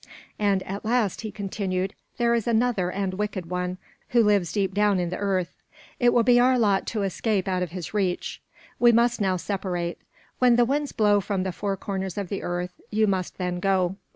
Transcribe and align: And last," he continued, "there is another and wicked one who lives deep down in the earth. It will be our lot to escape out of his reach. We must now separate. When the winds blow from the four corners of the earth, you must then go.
And 0.39 0.63
last," 0.81 1.21
he 1.21 1.29
continued, 1.29 1.93
"there 2.17 2.33
is 2.33 2.47
another 2.47 2.89
and 2.89 3.13
wicked 3.13 3.45
one 3.51 3.77
who 4.09 4.23
lives 4.23 4.51
deep 4.51 4.73
down 4.73 4.99
in 4.99 5.09
the 5.11 5.17
earth. 5.17 5.61
It 5.99 6.11
will 6.11 6.23
be 6.23 6.39
our 6.39 6.57
lot 6.57 6.87
to 6.87 7.03
escape 7.03 7.47
out 7.47 7.61
of 7.61 7.69
his 7.69 7.93
reach. 7.93 8.41
We 8.79 8.91
must 8.91 9.21
now 9.21 9.37
separate. 9.37 9.99
When 10.39 10.55
the 10.55 10.65
winds 10.65 10.91
blow 10.91 11.21
from 11.21 11.43
the 11.43 11.51
four 11.51 11.77
corners 11.77 12.17
of 12.17 12.29
the 12.29 12.41
earth, 12.41 12.81
you 12.89 13.05
must 13.05 13.37
then 13.37 13.59
go. 13.59 13.97